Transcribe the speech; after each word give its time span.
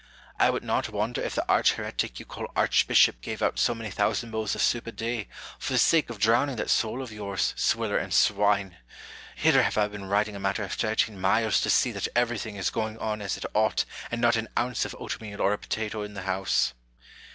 "I 0.39 0.49
would 0.49 0.63
not 0.63 0.89
wonder 0.89 1.21
if 1.21 1.35
the 1.35 1.47
arch 1.47 1.73
heretic 1.73 2.17
you 2.19 2.25
call 2.25 2.47
archbishop 2.55 3.21
gave 3.21 3.43
out 3.43 3.59
so 3.59 3.75
many 3.75 3.91
thousand 3.91 4.31
bowls 4.31 4.55
of 4.55 4.61
soup 4.63 4.87
a 4.87 4.91
day, 4.91 5.27
for 5.59 5.73
the 5.73 5.77
sake 5.77 6.09
of 6.09 6.17
drown 6.17 6.49
ing 6.49 6.55
that 6.55 6.71
soul 6.71 7.03
of 7.03 7.11
yours, 7.11 7.53
swiller 7.55 7.99
and 7.99 8.11
swine! 8.11 8.77
Hither 9.35 9.61
have 9.61 9.77
I 9.77 9.87
been 9.89 10.05
riding 10.05 10.35
a 10.35 10.39
matter 10.39 10.63
of 10.63 10.73
thirteen 10.73 11.21
miles, 11.21 11.61
to 11.61 11.69
see 11.69 11.91
that 11.91 12.07
every 12.15 12.39
thing 12.39 12.55
is 12.55 12.71
going 12.71 12.97
on 12.97 13.21
as 13.21 13.37
it 13.37 13.45
ought, 13.53 13.85
and 14.09 14.19
not 14.19 14.37
an 14.37 14.47
ounce 14.57 14.85
of 14.85 14.95
oatmeal 14.97 15.39
or 15.39 15.53
a 15.53 15.59
potato 15.59 16.01
in 16.01 16.15
the 16.15 16.23
house." 16.23 16.73